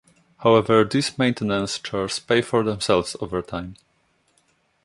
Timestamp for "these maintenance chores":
0.83-2.17